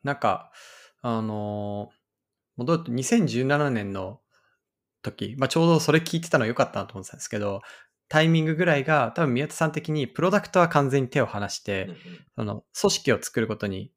[0.00, 0.52] し、なんか、
[1.02, 1.98] あのー
[2.58, 4.20] 戻ると2017年の
[5.02, 7.62] 時、まあ、ちょうどそれ聞いてたの良かったなと思ってたんですけど、
[8.08, 11.96] タイミングぐらいが、多分宮田さん的にプロダクトは完全に手を離して、うん
[12.36, 13.92] その組織を作ることに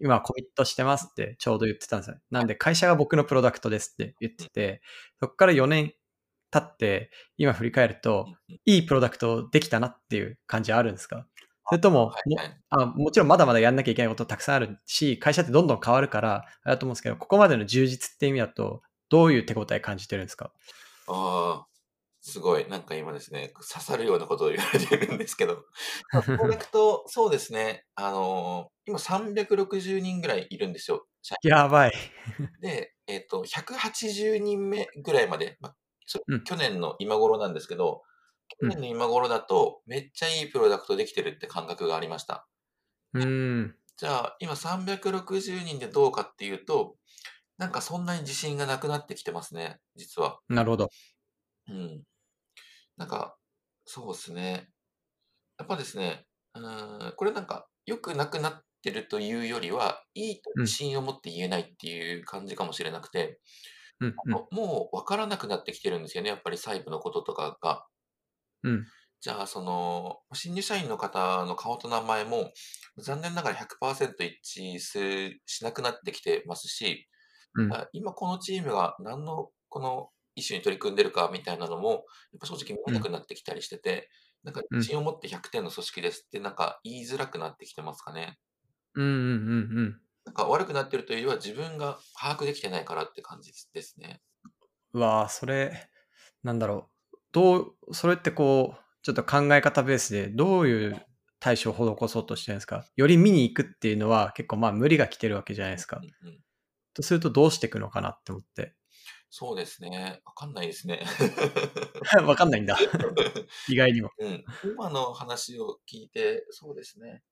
[0.00, 2.16] 今はコミットしてますってちょうど言ってたんですよ。
[2.30, 4.82] なんで会社が僕のプロダクトですって言ってて、
[5.20, 5.92] そこから4年
[6.50, 8.26] 経って今振り返ると、
[8.66, 11.26] いいプロダクトできたなっていう感じはあるんですか？
[11.68, 12.48] それとも、はいはい。
[12.48, 20.50] もあもちろんまだまだやんなきゃいけないことたくさんあるし、会社ってどんどん変わるから、あれだと思うんですけど、ここまでの充実って意味だと、どういう手応え感じてるんですか？
[21.08, 21.66] ああ、
[22.20, 22.68] すごい。
[22.68, 25.64] なんか今ですね、刺さるようなことを言われてるんですけど、
[26.12, 31.06] まあプロダクト、そうですね、あのー今360人ぐらいいるんですよ。
[31.20, 31.50] 社員。
[31.50, 31.92] やばい。
[32.62, 35.76] で、えっ、と、180人目ぐらいまで、まあ
[36.46, 38.02] 去年の今頃なんですけど、
[38.48, 42.48] 去年の今頃だと、めっちゃいいプロダクトできてるって感覚がありました。
[43.14, 43.78] うーん。
[43.96, 46.96] じゃあ、今360人でどうかっていうと、
[47.58, 50.40] なんかそんなに自信がなくなってきてますね、実は。
[50.48, 50.88] なるほど。
[51.68, 52.04] うん。
[52.96, 53.38] なんか、
[53.86, 54.70] そうですね。
[55.58, 63.40] やっぱですね、うーん、これなんか、良くなくなってるというよりは、いいとうん自信を持って言えないっていう感じかもしれなくて、
[64.00, 67.86] うん、もうもう分からなくなってきてるんですよね、やっぱり細部のこととかが。
[68.62, 68.72] うん。
[68.72, 68.92] うん。
[69.20, 72.52] じゃあ、その、新入社員の方の顔と名前も、
[72.98, 77.08] 残念ながら100%一致するしなくなってきてますし、
[77.54, 77.78] うん。
[77.78, 82.04] あ今このチームが何のこのイシューに取り組んでるかみたいなのも、やっ
[82.40, 84.10] ぱ正直見えなくなってきたりしてて、
[84.44, 88.38] なんかうん自信を持って100点の組織ですってなんか言いづらくなってきてますかね。
[88.94, 90.00] うんうんうんうん。
[90.24, 94.22] なんか悪くなってるというよりは自分が把握できてないからって感じですね。
[94.92, 95.88] うわあそれ、
[96.42, 96.97] なんだろう。
[97.38, 101.06] どう、それってこう、ちょっと考え方ベースでどういう
[101.40, 102.84] 対処を施そうとしてるんですか？
[102.96, 106.00] より見に行くっていうのは結構まあ無理が来てるわけじゃないですかう。
[106.00, 106.38] んうん
[106.94, 108.74] とするとどうしていくのかなって思って。
[109.30, 110.20] そうですね。
[110.24, 111.04] わかんないですね。
[112.26, 112.76] わかんないんだ。
[113.68, 114.10] 意外にも。
[114.18, 117.22] うん、今の話を聞いて、そうですね。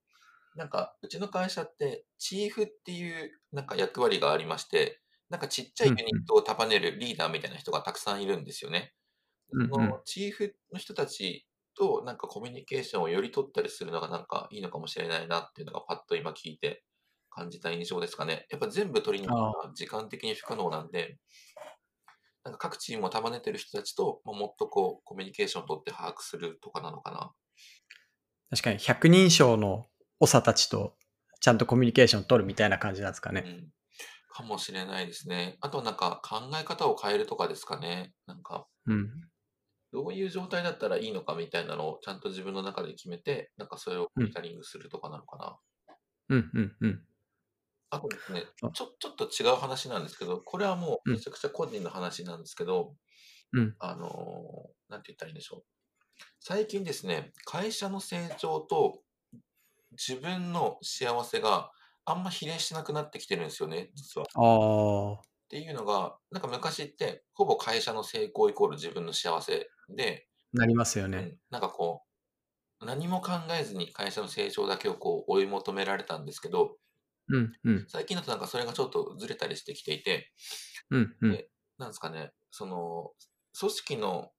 [0.55, 5.01] なんか、うちの会社って、チーフっていうなんか役割がありまして、
[5.31, 8.95] なんかちっちゃいユニットを束ねるリーダーみたいな人がたくさんいるんですよね。
[9.53, 11.47] うんうんそのチーフの人たち
[11.77, 16.83] となんかコミュニケーションをより取ったりするのがなんかいいのかもしれないなっていうのがパッと今聞いて
[17.31, 18.47] 感じた印象ですかね。
[18.51, 21.19] やっぱ全部取りに行くのは時間的に不可能なんで、
[22.45, 27.33] なんか各チームを束ねてる人たちと、まあ、もっとこうコミュニケーションを取って把握するとかなのかな。
[28.51, 29.85] 確かに百人称の
[30.21, 30.95] 長たちと
[31.41, 33.43] ちゃんとコミュニケーション取るみたいな感じなんですかね。
[33.45, 33.69] うん。
[34.31, 35.59] かもしれないですね。
[35.61, 38.13] あとなんか考え方を変えるとかですかね。
[38.27, 39.29] なんか、うん。
[39.97, 45.59] どういう状態だったらいいのかみたいなのをちゃんと自分の中で決めて、なんかそれをモニタリングするとかなのかな。
[46.29, 47.01] うんうんうん。
[47.89, 52.95] あとですねあ、ちょ、ちょっと違う話なんですけど、これはもうめちゃくちゃ個人の話なんですけど、
[53.55, 55.65] うんあのーなんて言ったらいいんでしょう。
[56.41, 59.01] 最近ですね、会社の成長と
[59.93, 61.73] 自分の幸せが
[62.05, 64.27] あんま比例しなくなってきてるんですよね、実は。
[64.35, 65.37] ああ。
[65.47, 71.19] っていうのが、なんか昔って、ほぼ会社の成功イコール自分の幸せで、なりますよね。
[71.19, 72.05] うん、なんかこ
[72.81, 76.79] う、何も考えずに会社の成長だけをこう追い求められたんですけど、
[77.29, 77.87] うんうん。
[77.89, 80.33] 最近だとなんかそれがちょっとずれたりしてきていて、
[80.91, 81.33] うんうん。
[81.33, 83.13] でなんですかね、その、
[83.59, 84.33] 組織の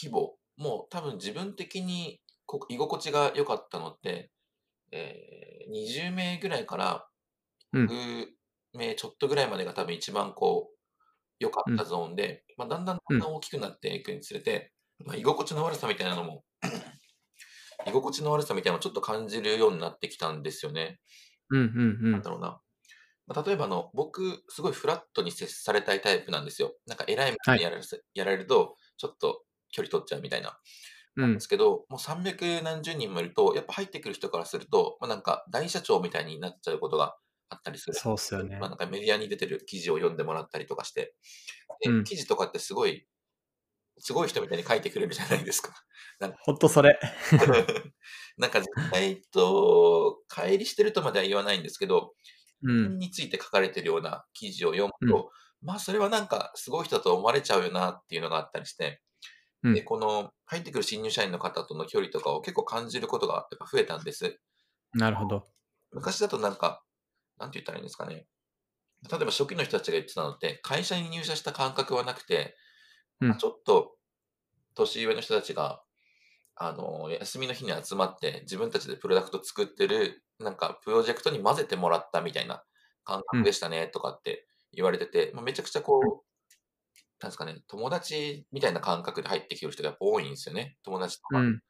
[0.00, 4.30] 規模も多分自分的にこう居心地が良かったのって、
[4.92, 7.08] えー20名ぐらいから
[7.72, 7.88] うん。
[7.88, 10.78] 100名ちょっとぐらいまでが多分一番こう、
[11.40, 13.34] 良かったゾーンで、まあ、だんだんだんだん。
[13.34, 14.72] 大きくなっていくにつれて、
[15.06, 16.44] まあ、居心地の悪さみたいなのも、
[17.86, 21.00] 居心地の悪さみたいなのをちょっと感じるようになってきたんですよね。
[21.50, 22.30] うんうんうんなんだ。
[22.30, 22.60] ろうな。
[23.26, 26.74] まあ、例えばあの、僕、すごいフラットに接されたいタイプなんですよ。
[26.86, 27.82] なんか偉いみたいにやられ,、
[28.14, 30.58] やられると、ちょっと距離取っちゃうみたいな。
[31.16, 37.16] うんですけど、もう300何十人もいると、やっぱ入ってくる人からすると、まあ、なんか大社長みたいになっちゃうことが
[37.50, 37.94] あったりする。
[37.94, 41.14] そうっすよねまあ、なんかメディアに出てる記事を読んでもらったりとかして、
[41.82, 43.06] でうん記事とかってすごい、
[43.98, 45.72] すごい人みたいに書いてくれるじゃないですか。
[46.42, 46.98] ほんとそれ。
[48.38, 52.14] なんか絶対と、乖離してるとまでは言わないんですけど、
[52.62, 52.98] うん。
[52.98, 55.30] について書かれてるような記事を読むと、
[55.62, 59.00] まあそれはなんかすごい人だと思われちゃうよなっていうのがあったりして、
[59.62, 64.38] うんで、この入ってくる新入社員の方との距離とかを結構感じることがやっぱ増えたんです。
[64.94, 65.48] なるほど。
[65.92, 66.82] 昔だとなんか、
[67.38, 68.26] なんて言ったらいいんですかね。
[69.10, 72.56] 例えば初期の人たちが言ってたのって、会社に入社した感覚はなくて、
[73.26, 73.96] うんちょっと
[74.74, 75.82] 年上の人たちが、
[76.54, 82.64] あの、休みの日に集まって自分たちでプロダクト作ってる、なんかプロジェクトに混ぜてもらったみたいな
[83.04, 86.04] 感覚でしたねとかって言われてて、まあ、めちゃくちゃこう、
[87.20, 90.76] なんですかね、友達みたいな感覚で入ってきてる人がやっぱ多いんですよね。
[90.82, 91.38] 友達とか。
[91.38, 91.56] うん。
[91.56, 91.62] で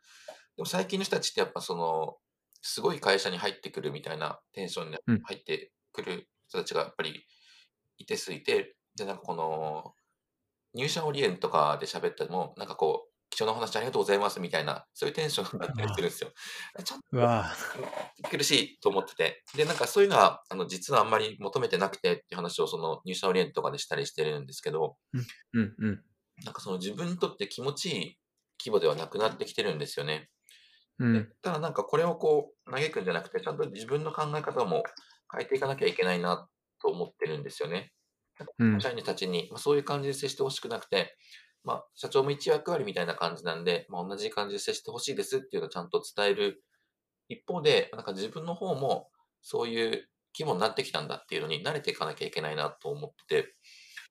[0.58, 2.16] も最近の人たちってやっぱその、
[2.62, 7.26] すごい会社に入ってくるみたいなテンションでうん入ってくる人たちがやっぱり
[7.99, 9.94] 一定数いて、で、なんかこの、
[10.74, 16.30] 入社オリエンとかで喋っても、なんかこう、貴重なお話ありがとうございますみたいな、そういうテンションになったりするんですよ。
[16.84, 17.00] ちょっ
[18.22, 19.42] と苦しいと思ってて。
[19.56, 24.98] で、なんかそういうのは、あの、実はあんまり求めてなくてっていう話をその入社オリエンとかでしたりしてるんですけど、
[25.54, 26.04] うんうん。
[26.44, 28.18] なんかその自分にとって気持ちいい
[28.60, 30.28] 規模ではなくなってきてるんですよね。
[30.98, 31.32] でうん。
[31.40, 34.82] ただなんかこれをこう嘆くんじゃなくて、ちゃんと自分の考え方も
[35.32, 36.48] 変えていかなきゃいけないな
[36.82, 37.92] と思ってるんですよね。
[38.58, 38.80] うん。
[38.80, 41.16] 社員たちに、まあ、そういう感じで接してほしくなくて、
[41.64, 46.64] まあ、社長も一役割みたいな感じなんで、まあ、同じ感じで接してほしいですっていうのをちゃんと伝える
[47.28, 49.08] 一方で、なんか自分の方も
[49.42, 50.08] そういう
[50.38, 53.54] 規模になってきたんだっていうのに慣れていかなきゃいけないなと思ってて、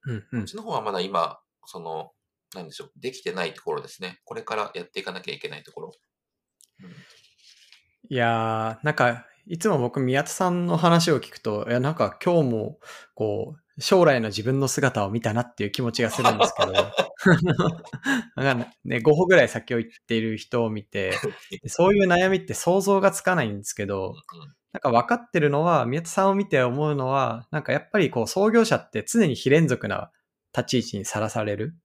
[0.05, 0.27] うんう。
[0.31, 2.11] こっちの方はまだ今、その、
[2.53, 4.19] なんでしょう、できてないところですね。
[4.25, 5.91] これからやっていかなきゃいけないところ。
[6.83, 6.91] うん
[8.09, 12.79] いやー、なんか、いつも僕、宮田さんの話を聞くと、いや、なんか今日も、
[13.15, 16.73] こう、将来の自分の姿を見たなっていう気持ちがするんですけど、
[18.35, 21.13] なんかね、5歩ぐらい先を行っている人を見て、
[21.67, 24.15] そういう悩みって想像がつかないんですけど、
[24.73, 30.11] なんか分かってるのは、宮田さんを見て思うのは、なんかやっぱりこう創業者って常に非連続な
[30.55, 31.75] 立ち位置にさらされる。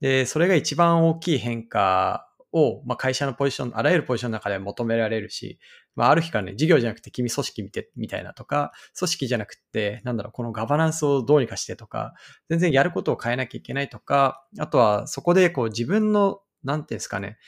[0.00, 5.58] で、それが一番大きい変化を、まあ、会社のポジション、あらゆるポジションの中で求められるし、
[5.96, 12.14] まあ、ある日からね、事業じゃなくて君組織見て、みたいなとか、組織じゃなくて、なんだろう、このガバナンスをどうにかしてとか、
[12.48, 17.38] 全然やることを変えなきゃいけないとか、あとはそこでこう自分の、なんていうんですかね、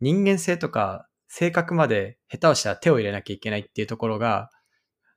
[0.00, 4.50] 人間性とか性格まで下手をしたら手を入れなきゃいけないっていうところが、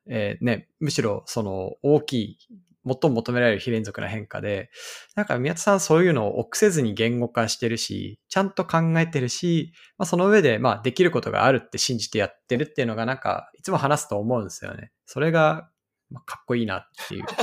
[0.08, 2.38] えーね、むしろその大きい、
[2.86, 4.70] 最も求められる非連続な変化で、
[5.16, 14.92] なんか宮田さんそういうのを臆せずに言語化してるし、ちゃんと考えてるし、まあ、その上で、まあ、できることがあるって信じてやってるっていうのがなんか、いつも話すと思うんですよね。
[15.06, 15.70] それが、
[16.10, 17.24] まあ、かっこいいなっていう。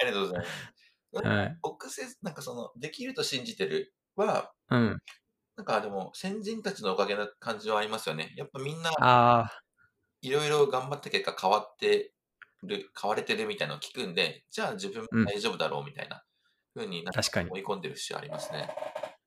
[0.00, 1.26] ありがとうございます。
[1.26, 1.58] はい。
[1.62, 4.98] 臆せず、なんかその、できると信じてるは、うん。
[5.56, 8.34] なんかでも、先人たちのおかげな感じはありますよね。
[8.36, 9.50] やっぱみんな、あ
[10.22, 12.12] いろいろ頑張った結果変わって
[12.62, 16.22] る、変われてるみたいなのを聞くんで、じゃあ自分も大丈夫だろうみたいな
[16.74, 18.68] 風になん確かに追い込んでる節ありますね。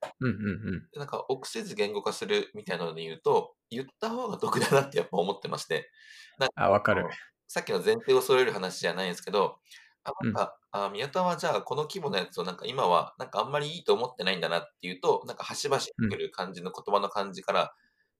[0.02, 0.88] あ、うんうんうん。
[0.92, 5.90] でなんか、臆せず言語化するみたいなので言うと、言った方が得だなってやっぱ思ってまして、
[6.56, 7.10] あ、わかる。
[7.48, 9.58] さっきの前提を揃える話じゃないんですけど、
[10.04, 17.74] あうんなんか、あ宮田はじゃあこの規模のやつをなんか今はなんかあんまりいいと思ってないんだなっていうと、なんか端々に来る感じの言葉の感じから、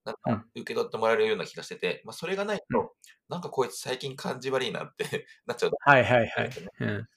[0.06, 2.90] なんか受け取ってもらえるような気がしてて、まあそれがないと、うん
[3.30, 5.06] なんかこいつ最近感じ悪いなって
[5.46, 5.72] なっちゃう。
[5.86, 6.50] はいはいはい。
[6.80, 7.08] うん。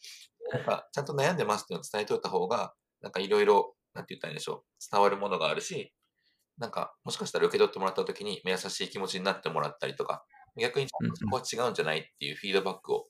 [0.53, 5.95] なんかちゃんと悩んでますっていうのを伝えておいた方が、なんかいろいろ、なんて言ったらいいんでしょう、伝わるものがあるし、
[6.59, 10.27] なんかもしかしたら受け取ってもらった時に優しい気持ちになってもらったりとか、
[10.59, 10.97] 逆にそ
[11.31, 13.09] こは違うんじゃないっていうフィードバックを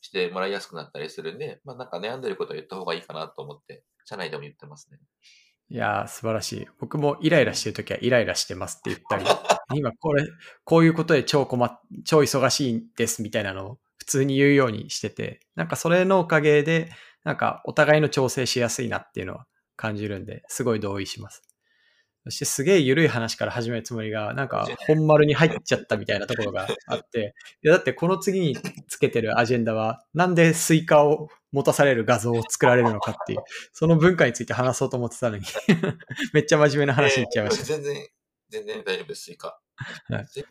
[0.00, 4.98] してもらいやすくなったりするんで、まあなんか悩んでることを言った方がいいかなと思って、社内でも言ってますね。
[5.70, 6.68] いやー、素晴らしい。
[6.80, 9.24] 僕もイライラしてるときはイライラしてますって言ったり、
[9.78, 10.26] 今これ、
[10.64, 16.90] こういうことで超困っ、超忙しいんですみたいなのを普通に言うようにしてて、なんかそれのおかげで、
[17.24, 19.46] なんかお互いの調整しやすいなっていうのは
[19.76, 21.42] 感じるんで、すごい同意します。
[22.24, 28.56] そしてすげえ緩い話から始めるつもりが、なんか本丸に入っちゃったみたいなところがあって、いやだってこの次に
[28.88, 33.40] つけてるアジェンダは、なんでスイカを持たされる画像を作られるのかっていう、
[33.72, 35.44] その文化について話そうと思ってたのに、
[36.32, 37.62] めっちゃ真面目な話に行っちゃいました。
[37.62, 38.08] えー全然、
[38.50, 39.60] 全然大丈夫です、スイカ。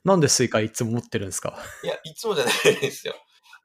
[0.03, 1.57] なんでスイカいつも持ってるんですか？
[1.83, 3.15] いや、いつもじゃないですよ。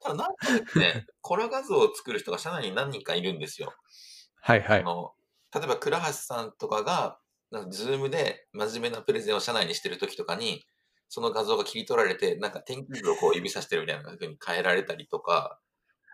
[0.00, 3.72] ただなんかね、コラ画像を作る人が社内に何人かいるんですよ。
[4.40, 4.80] はいはい。
[4.80, 5.14] あの
[5.54, 7.20] 例えば倉橋さんとかが、
[7.50, 10.64] なんか Zoom で真面目なプレゼンを社内にしてる時とかに、
[11.10, 15.60] その画像が切り取られて、なんか天気図をこう指さしてるみたいな風に変えられたりとか、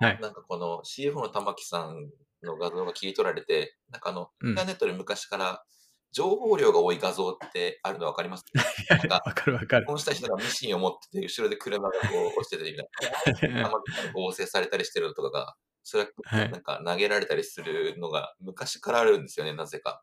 [0.01, 0.21] はい。
[0.21, 2.11] なんかこの CFO の玉木さん
[2.43, 5.65] の画像が切り取られて、なんかあの、うんインターネットで昔から
[6.13, 8.45] 情報量が多い画像ってあるの分かります？
[9.11, 9.87] わかるわかる。
[9.87, 11.99] このした人がミシンを持ってて、後ろで車がこ
[12.37, 13.69] う落ちててみたいな。
[13.71, 20.03] 玉木さんが合成されたりしてるのとかが、それははいなんか投げられたりするのが昔からあるんですよね、なぜか。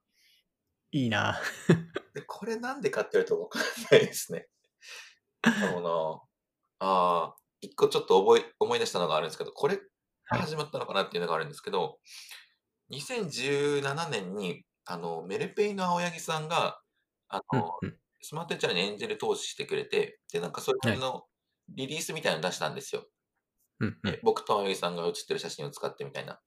[0.91, 1.39] いいな。
[2.13, 3.61] で、これなんでかって言われると分かん
[3.91, 4.47] ないですね。
[5.43, 6.21] あのな、
[6.79, 9.79] ああ、一個ちょっと覚え、思い出したのがあるんですけど、これ
[10.29, 11.99] はい始まったのかなっていうのがあるんですけど、
[12.89, 16.81] 2017年に、あの、メルペイの青柳さんが、
[17.29, 21.25] あうんの、うんスマートチャーにエンジェル投資してくれて、で、なんかそれの
[21.69, 23.05] リリースみたいなの出したんですよ。
[23.79, 26.39] うんうんで僕とあゆいさんが写ってる写真を使ってみたいな。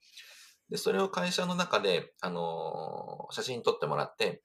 [0.71, 4.43] で、それを会社の中で、あのー写真撮ってもらって、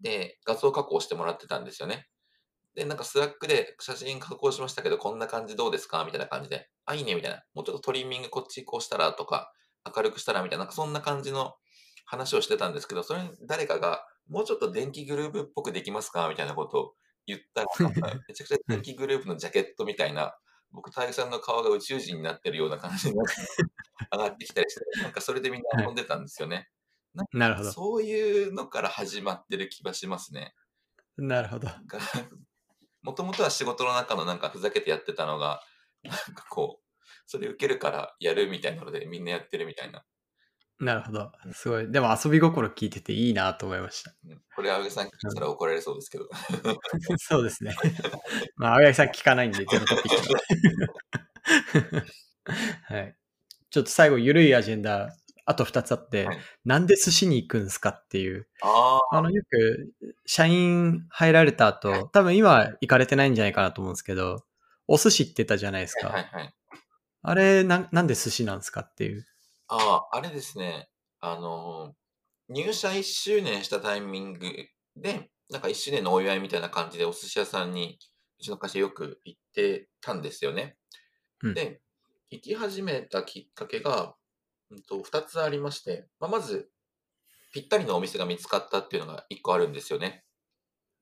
[0.00, 2.08] で、画像加工してもらってたんですよね。
[2.74, 6.04] で、なんか Slack で写真加工しましたけど、こんな感じどうですか？
[6.04, 7.42] みたいな感じで、あ、いいね、みたいな。
[7.54, 9.52] もうちょっとトリミングこっちこうしたらとか、
[9.94, 11.54] 明るくしたらみたいな、なんかそんな感じの
[12.06, 16.28] 話をしてたんですけど、それに誰かが、もうちょっと電気グルーヴっぽくできますか？
[16.28, 16.94] みたいなことを
[17.26, 17.66] 言ったら、
[18.28, 20.34] めちゃくちゃ電気グルーヴのジャケットみたいな、
[20.70, 23.34] 僕、大イさんの顔が宇宙人になってるような感じになって
[24.10, 26.70] 上がってきたりして、なんかそれでみんな遊んでたんですよね。
[27.32, 27.72] なるほど。
[27.72, 30.54] そういうのから始まってる気がしますね。
[31.18, 31.68] なるほど。
[33.02, 35.62] もともとは仕事の中のなんかふざけてやってたのが、
[36.04, 36.86] なんかこう、
[37.26, 40.04] それ受けるからやるみたいなのでみんなやってるみたいな。
[40.80, 41.30] なるほど。
[41.52, 41.90] すごい。
[41.92, 44.12] でも遊び心聞いてていいなと思いました。
[44.26, 46.28] うんこれ、青柳さん聞いたら怒られそうですけど。
[47.18, 47.74] そうですね。
[48.56, 50.32] まあ、青柳さん聞かないんで、ゼロトピック
[51.94, 52.04] は。
[52.88, 53.16] はい。
[53.70, 55.08] ちょっと最後、ゆるいアジェンダ、
[55.44, 58.46] あと2つあって、はいなんで寿司に行くんすかっていう。
[58.62, 59.92] あの、よく、
[60.26, 64.44] 社員入られた後、多分今行かれてないんじゃないかなと思うんですけど、
[64.86, 66.08] お寿司ってたじゃないですか。
[66.08, 66.54] はいはい。
[67.22, 69.26] あれな、なんで寿司なんですかっていう。
[69.68, 70.88] ああ、あれですね。
[71.20, 72.02] あのー
[72.48, 74.40] 入社1周年したタイミング
[74.96, 77.98] で、なんか1周年のお祝いみたいな感じでお寿司屋さんに、
[78.38, 80.76] うちの会社よく行ってたんですよね。
[81.42, 81.80] うんで、
[82.30, 84.14] 行き始めたきっかけが、
[84.72, 86.70] うんと、2つありまして、まあ、まず、
[87.52, 90.24] ぴったりのお店が見つかったっていうのが1個あるんですよね。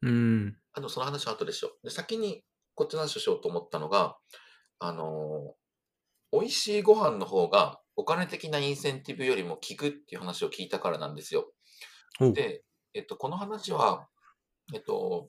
[0.02, 0.56] うん。
[0.72, 1.72] あの、その話は後でしょう。
[1.84, 2.42] で、先に
[2.74, 4.16] こっちの話をしようと思ったのが、
[4.78, 5.60] あのー
[6.32, 11.52] 美味しいご飯の方がお金的なインセンティブよりも効くっていう話を聞いたからなんですよ。
[12.32, 12.62] で、
[12.94, 14.06] えっと、この話は、
[14.72, 15.28] えっと、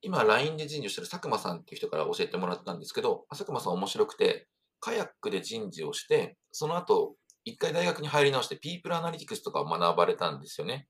[0.00, 4.48] 今 LINE で人事をしてる佐久間さんっていう人から教えてもらったんですけど、佐久間さん面白くて、
[4.80, 7.14] カヤックで人事をして、その後、
[7.44, 10.88] 一回大学に入り直して、ピープルアナリティクスとかを学ばれたんですよね。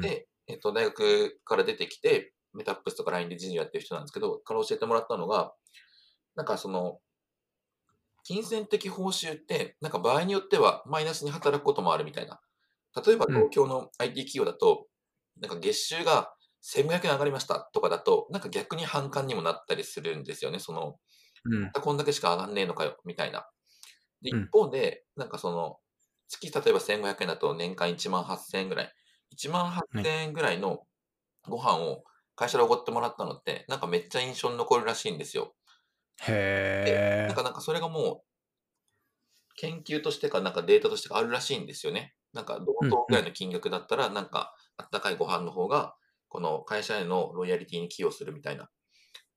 [0.00, 5.54] で、えっと、大学から出てきて、メタップスとか LINE で人事をやってる人なんですけど、から教えてもらったのが、
[6.36, 7.00] なんかその、
[8.24, 12.40] 金銭的報酬って、なんか場合によってはマイナスに働くこともあるみたいな。
[13.06, 14.88] 例えばうん東京の IT 企業だと、
[15.40, 20.58] なんか月収が1500円上がりましたとかだと、なんか逆に反感にもなったりするんですよね。
[20.58, 20.98] その、
[21.44, 21.70] うん。
[21.82, 23.48] こんだけしか上がんねえのかよ、みたいな。
[24.22, 25.80] で、うん一方で、なんかその、
[26.28, 28.92] 月例えば1500円だと年間1万8000円ぐらい、
[29.30, 30.86] 1万8000円ぐらいの
[31.48, 32.04] ご飯を
[32.36, 35.56] 会社でおごってもらったのって、なんかめっちゃ印象に残るらしいんですよ。
[36.82, 37.36] で、へえなん。
[37.36, 38.26] かなんかそれがもう、
[39.56, 42.14] 研究としてか、なんかデータとしてかあるらしいんですよね。
[42.32, 45.96] なんか同等ぐらいの金額だったら、なんかあったかいご飯の方が、
[46.28, 48.70] この会社へのロイヤリティに寄与するみたいな。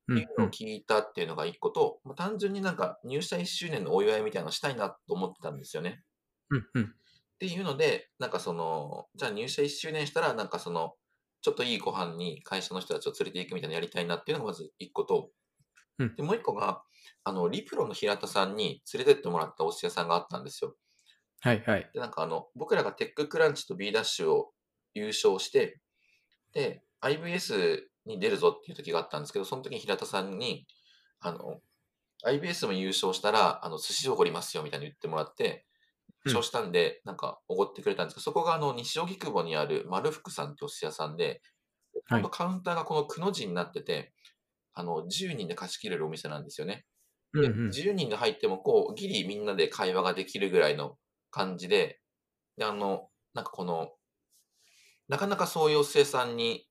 [0.09, 6.03] うんっていうのを聞いたっていうのが一個と、まあ単純になんか入社1周年のお祝いみたいなのしたいなと思ってたんですよね。
[6.49, 6.83] うんうん。
[6.83, 6.87] っ
[7.39, 10.95] ていうので、なんかその、じゃあ入社1周年したら、なんかその、
[11.41, 15.29] ちょっといいご飯に会社の人たちを連れて行くみたいなのやりたいなっていうのがまず一個と、
[15.99, 16.83] うんで、もう一個が、
[17.23, 20.75] あの、リプロの平田さんに連れてってもらったお寿司屋さんがあったんですよ。
[21.41, 21.89] はいはい。
[21.93, 24.51] で、なんかあの、僕らがテッククランチと B ダッシュを
[24.93, 25.79] 優勝して、
[26.51, 30.67] で、IBS に出るぞっていう時があったんですけど、その時に平田さんに、
[31.19, 31.61] あの、
[32.25, 35.65] IBS も優勝したら、あの、寿司をおごりますよみたいに言ってもらって、
[36.25, 41.41] うん優勝したんで、なんか、おごってくれたんですけど、そこがあの、西荻窪にある丸福さんってお寿司屋さんで、
[42.09, 44.13] はいカウンターがこのくの字になってて、
[44.73, 46.85] あの、10人で貸し切れるお店なんですよね。
[47.41, 47.71] で、うんうん。
[47.71, 50.97] 10人で入っても、こう、ギリみんなで会話ができるぐらいの
[51.31, 52.01] 感じで、
[52.57, 53.93] で、あの、なんかこの、
[55.07, 56.68] なかなかそういうお寿司屋さんに行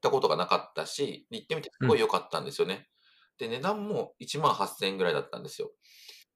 [0.00, 2.88] ったことがなかったし、で行ってみてすごい良かったんですよね。
[3.38, 5.70] で、値段も1万8000円ぐらいだったんですよ。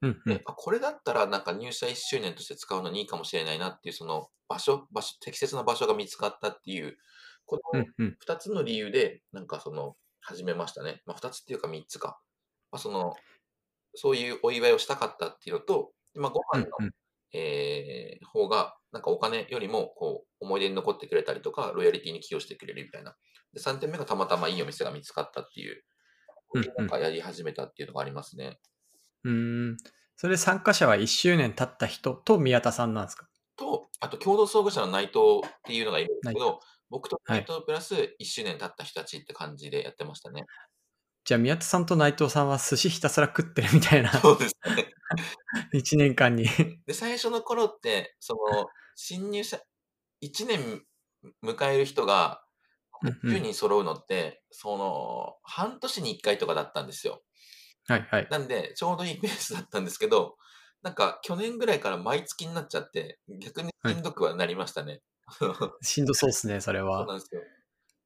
[0.02, 6.96] うんうんで、あ、これだったらなんか入社1周年として使うのにいいかもしれないなっていう、その場所、場所、適切な場所が見つかったっていう、
[7.46, 8.16] このうんうん。
[8.26, 11.02] 2つの理由で、なんかその、始めましたね。
[11.06, 12.20] まあ、2つっていうか3つか。
[12.70, 13.14] まあ、その、
[13.94, 16.92] そういうお祝いをしたかったっていうのと、でまあ、ご飯の、うんうん
[17.36, 23.16] えー方が、なんかお金よりも、こう、思い出に残ってくれたりとか、ロイヤリティに寄与してくれるみたいな。
[23.54, 25.84] で、3点目がたまたまいいお店が見つかったっていう、
[26.76, 28.58] なんかやり始めたっていうのがありますね。
[29.24, 29.76] うーん。
[30.16, 33.26] それ参加者は1周年経った人と宮田さんなんですか？
[33.56, 40.44] と、あと共同創業者の内藤っていうのがいるんですけど、僕と内藤プラス1周年経った人たちって感じでやってましたね。
[41.24, 44.92] じゃあ宮田さんと内藤さんは寿司ひたすら食ってるみたいな そうですね。
[45.72, 46.46] 1年間に。
[46.86, 49.58] で、最初の頃って、その、新入社、
[50.22, 50.84] 1年
[51.42, 52.43] 迎える人が、
[53.04, 57.22] うんうん10人揃うのって、その、半年に1回とかだったんですよ。
[57.86, 58.28] はいはい。
[58.30, 60.36] なんで、ちょうどいいペースだったんですけど、
[60.82, 65.02] なんか去年ぐらいから毎月になっちゃって、逆にしんどくはなりましたね。
[65.82, 67.06] しんどそうっすね、それそうは。
[67.06, 67.42] なんですよ。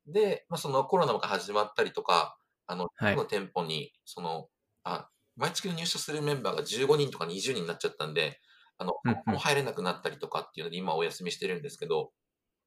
[0.07, 4.49] で、まあ、そのコロナが始まったりとか、あの、はいこの店舗に、その、
[4.85, 8.40] あ、毎月の入社するメンバーが15人とか20人になっちゃったんで、
[8.78, 12.12] あの、うんうんもう入れなくなったりとかっていうので、今お休みしてるんですけど、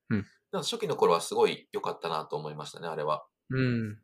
[0.10, 3.26] うんでも初期の頃はすごい良かったなと思いましたね、あれは。
[3.50, 4.00] うん。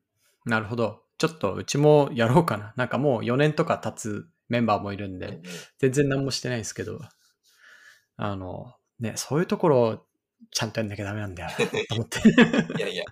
[0.46, 1.04] なるほど。
[1.18, 2.74] ちょっとうちもやろうかな。
[2.78, 5.42] なんかもう4年とか経つメンバーもいるんで、うんうん
[5.80, 7.00] 全然何もしてないんですけど、
[8.16, 10.06] あの、ね、そういうところを
[10.52, 12.20] ちゃんとやんなきゃダメなんだよなと思って。
[12.78, 13.04] いやいや。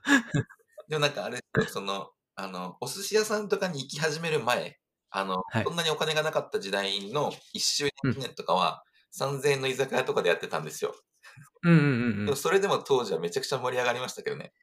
[0.88, 8.84] でもなんかあれその、あの、お寿司屋さんとかに行き始める前、あの、はいそんなにお金がなかった時代の1周年記念とかは、
[9.18, 10.96] 3000円の居酒屋とかでやってたんですよ。
[11.64, 12.36] うんうんうん。
[12.36, 14.54] それでも当時はめちゃくちゃ盛り上がりましたけどね。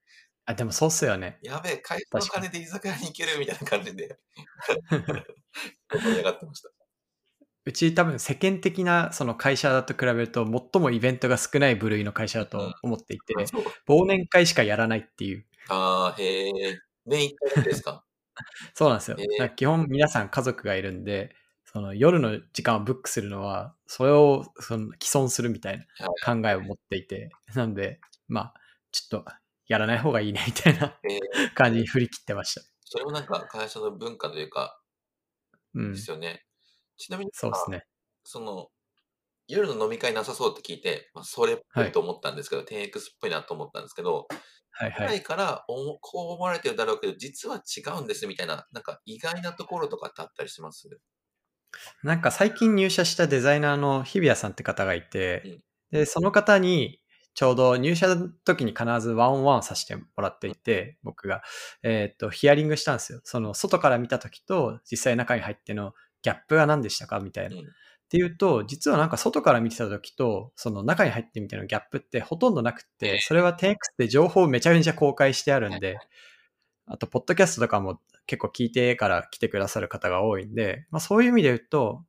[0.44, 1.38] あ、でもそうっすよね。
[1.42, 4.18] やべえ、会社の金で居酒屋に行けるみたいな感じで
[4.90, 6.70] 盛り上がってました。
[7.64, 13.38] うち多分世間的なその会社だと比べると最もイベントが少ない部類の会社だと思っていて、う
[13.88, 15.46] 忘年会しかやらないっていう。
[15.68, 16.78] あー、へえ。
[17.06, 18.04] 年1回ですか？
[18.74, 19.16] そうなんですよ。
[19.54, 21.36] 基本皆さん家族がいるんで、
[21.72, 25.84] その夜の時間をブックするのは、それをその既存するみたいな
[26.34, 28.54] 考えを持っていて、なんで、まあ、
[28.90, 29.30] ちょっと
[29.68, 32.62] やらない方がいいねみたいなえー感じに振り切ってました。
[32.84, 34.78] それもなんか会社の文化というか、
[35.74, 35.98] うんで。
[35.98, 36.44] すよね。
[36.98, 37.86] ちなみに、そうですね。
[38.24, 38.68] その、
[39.48, 44.28] 夜の飲み会なさそうって聞いて、まあ、それっぽいと思ったんですけど、10X っぽいなと思ったんですけど、
[44.72, 45.18] はいはい。
[45.18, 50.88] いからおこう思われてるだろうけど、実は違うんですみたいな、なんか意外なところとかってあったりします？
[52.02, 55.60] なんか最近入社したデザイナーの日比谷さんって方がいて、
[55.90, 57.00] で、その方に
[57.34, 61.42] ちょうど入社の時に必ずワンオンワンさせてもらっていて、僕が、
[61.82, 63.20] えーっと、ヒアリングしたんですよ。
[63.24, 67.56] その外から見た時と実際中に入ってのギャップが何でしたかみたいな。
[67.56, 73.12] うんっていうと、実はなんか外から見てた時と、その中に入ってみたいなギャップってほとんどなくええ。
[73.12, 75.96] て、それは 10X で情報をめちゃめちゃ公開してあるんで、
[76.84, 82.02] あと、ポッドキャストとかも結構聞いてから来てくださる方が多いんで、まあそういう意味で言うと、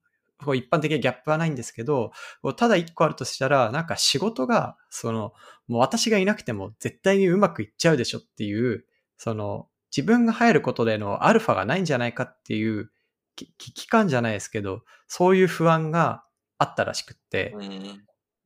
[0.46, 2.14] こう一般的にギャップはないんですけど、
[2.56, 5.34] ただ一個あるとしたら、なんか仕事が、その、
[5.68, 8.86] もう私がいなくても絶対にうまくいっちゃうでしょっていう、
[9.18, 12.90] その、自分が入ることでのアルファがないんじゃないかっていう、
[13.36, 16.24] 危機感じゃないですけど、そういう不安が
[16.58, 17.54] あったらしくって、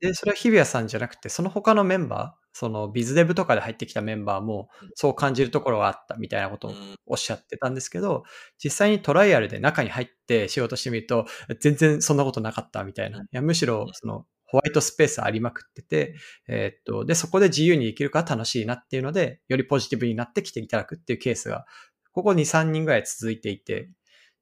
[0.01, 4.89] で、それは日比谷さんじゃなくて、その他のメンバー、そのビズデブとかで入ってきたメンバーもうん。
[4.95, 6.95] そう感じるところがあったみたいなことをうん。
[7.07, 8.23] おっしゃってたんですけど、
[8.63, 11.25] 実際にトライアルで中に入って仕事してみると、
[11.59, 13.19] 全然そんなことなかったみたいな。
[13.19, 13.25] うん。
[13.25, 16.15] いや、むしろそのホワイトスペースありまくってて、
[16.47, 21.65] えーっと、で、そこで自由にできるから楽しいなっていうので、よりポジティブになってきていただくっていうケースが、
[22.11, 23.89] ここ2、3人ぐらい続いていて、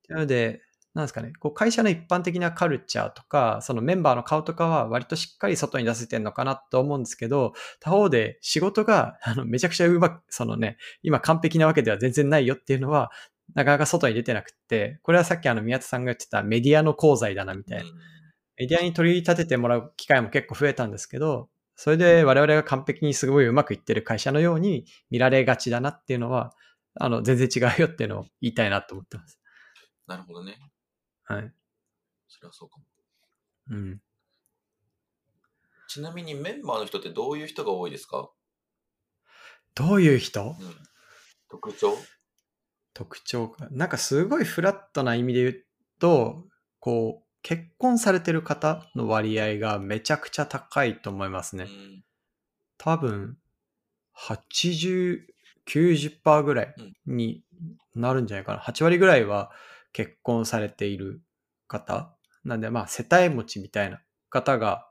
[0.09, 0.61] なので、
[0.95, 13.11] なんですかね、こう会社の一般的なカルチャーとか、そのメンバーの顔とかは割としっかり外に出せてるのかなと思うんですけど、他方で仕事があのめちゃくちゃうまく、そのね、今完璧なわけでは全然ないよっていうのは、
[13.55, 17.85] なかなか外に出てなくって、これはさっきあの宮田さんが言ってたメディアの功罪だなみたいな。
[18.57, 26.53] メディアに取り立ててもらう機会も結構増えたんですけど、それで我々が完璧にすごいうまくいってる会社のように見られがちだなっていうのは、
[26.97, 29.37] あの、全然違うよっていうのを言いたいなと思ってます。
[30.07, 30.57] なるほどね。
[31.25, 31.53] はい。
[32.27, 32.85] それはそうかも。
[33.71, 34.01] うん。
[35.87, 38.29] ちなみにメンバーの人ってどういう人が多いですか？
[39.75, 40.55] どういう人？
[40.59, 40.75] うん。
[41.49, 41.97] 特徴？
[42.93, 43.67] 特徴か。
[43.71, 45.65] なんかすごいフラットな意味で言う
[45.99, 46.47] と、
[46.79, 51.65] こう、結婚されてる方の割合がめちゃくちゃ高いと思いますね。
[51.65, 52.03] うん。
[52.77, 53.37] 多分、
[54.13, 55.27] 80、
[55.67, 57.43] 90%ぐらいに
[57.95, 58.59] なるんじゃないかな。
[58.59, 59.51] 8割ぐらいは
[59.95, 61.21] 結婚されている
[61.69, 62.13] 方。
[62.43, 64.89] なんで、まあ、世帯持ちみたいな方が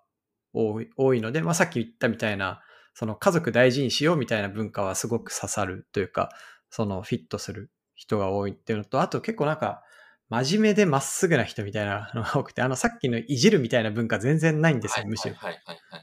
[0.54, 2.62] 多い多いので、まあ、さっき言ったみたいな、
[2.94, 6.30] その家族大事にしようみたいな文化はすごく刺さるというか、
[6.70, 9.82] そのフィットする人が多いっていうのと、あと結構なんか、
[10.30, 15.34] 真面目でまっすぐな人みたいなのが多くて、あの、さっきのいじるみたいな文化全然ないんですよ、はいむしろ。
[15.34, 16.02] はいはいはい。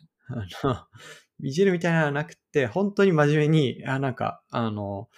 [0.64, 0.86] あの、
[1.42, 5.10] いじるみたいなのはなくて、本当に真面目に、あなんか、あの、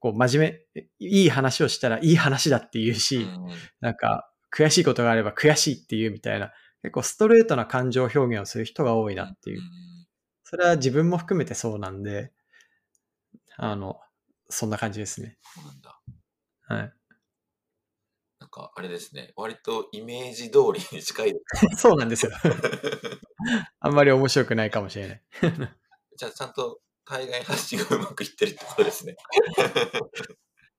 [0.00, 3.46] こう、真面目、いい話をしたらいい話だって言うし、うん
[3.80, 9.60] なんか、悔しいことがあれば悔しいっていうみたいな、結構ストレートな感情表現をする人が多いなっていう。
[9.60, 9.62] ん
[10.42, 12.32] それは自分も含めてそうなんで、
[13.56, 14.00] あの、
[14.48, 15.38] そんな感じですね。
[15.54, 16.00] そうなんだ。
[16.62, 16.92] はい。
[18.40, 19.32] なんかあれですね。
[19.36, 21.34] 割とイメージ通りに近い。
[21.76, 22.32] そうなんですよ。
[23.80, 25.22] あんまり面白くないかもしれない。
[26.16, 29.16] じゃあちゃんと対外発信がうまくいってるってことですね。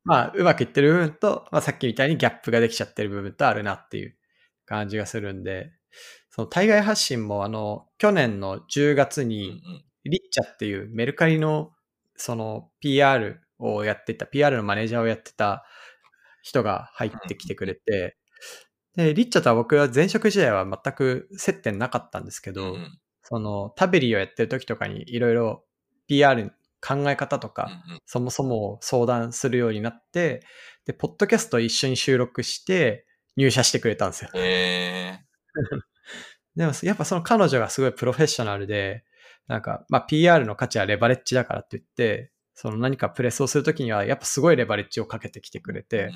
[0.05, 4.17] まあ、うまくいってる部分と、まあ、さっきみたいにギャップができちゃってる部分とあるなっていう
[4.65, 5.73] 感じがするんで、
[6.29, 9.61] その対外発信も、あの、去年の10月に、ん。
[10.05, 11.73] リッチャっていうメルカリの、
[12.15, 15.65] その PR をやってた、PR のマネージャーをやってた
[16.41, 18.17] 人が入ってきてくれて、
[18.95, 22.77] で、リッチャとは僕は前職時代は全く接点なかったんですけど。
[23.23, 25.63] そのタベリーをやってる時とかにいろいろ
[26.11, 30.41] PR 考え方とか、そもそも相談するようになって、
[30.85, 33.05] で、ポッドキャストを一緒に収録して
[33.37, 34.31] 入社してくれたんですよ。
[36.57, 39.05] でも、やっぱその彼女がすごいプロフェッショナルで、
[39.47, 46.11] なんか、まあ PR の価値はレバレッジだからって言って、その何かプレスをするときには、やっぱすごいレバレッジをかけてきてくれて、うん。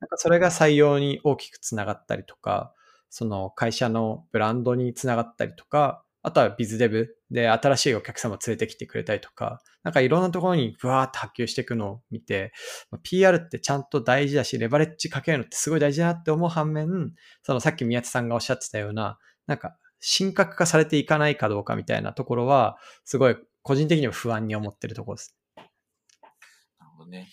[0.00, 2.74] なんかそれが採用に大きくつながったりとか、
[3.08, 12.52] その会社のブランドにつながったりとか、あとはビズデブで新しいお客様を連れてきてくれたりとか、なんかいろんなところにブワーって波及していくのを見て、
[12.90, 19.78] まあ PR ってちゃんと大事だし、レバレッジかけるのってすごい大事だなって思う反面、そのさっき宮田さんがおっしゃってたような、なんか
[20.18, 25.34] 神格化されていかないかどうかみたいなところは、すごい個人的には不安に思ってるところです。
[25.56, 27.28] なるほどね。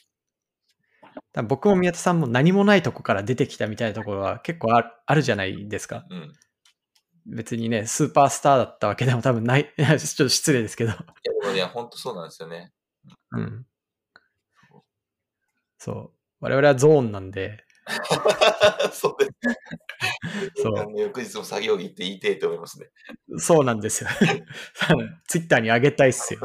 [1.49, 6.05] 僕も宮田さんも何もないとこから出てきたみたいなところは結構あるあるじゃないですか。
[6.09, 6.33] うん。
[7.25, 10.91] 別にね、スーパースターだったわけでも多分ない、 ちょっと失礼ですけど。
[10.91, 10.99] いや、
[11.41, 12.71] でもね、ほんとそうなんですよね。
[13.31, 13.65] うん。
[15.77, 16.11] そう。
[16.39, 17.65] 我々はゾーンなんで、
[18.91, 19.31] そうです。
[20.61, 22.89] そう翌日も作業着って言いてえと思いますね。
[23.37, 24.09] そうなんですよ。
[25.27, 26.39] ツイッターに上げたいっすよ。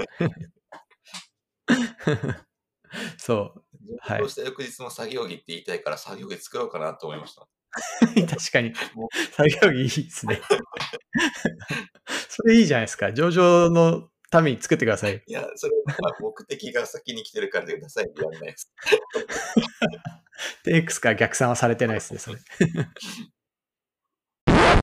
[3.17, 3.65] そう。
[4.01, 7.49] はいそうした翌日も作業着って言いたいから作業着作ろうかなと思いました。
[8.29, 8.75] 確かに。
[9.33, 10.41] 作業着いいですね。
[12.29, 13.13] それいいじゃないですか。
[13.13, 15.23] 上場のために作ってください。
[15.27, 18.73] いや、それは目的が先に来てるからでくださいって言われないです。
[20.65, 22.39] で、X から逆算はされてないですね、それ。